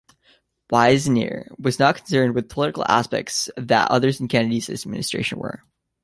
Weisner 0.71 1.49
was 1.59 1.77
not 1.77 1.95
concerned 1.95 2.33
with 2.33 2.49
the 2.49 2.53
political 2.55 2.83
aspects 2.89 3.49
that 3.55 3.91
others 3.91 4.19
in 4.19 4.27
Kennedy's 4.29 4.67
administration 4.67 5.37
were. 5.37 5.61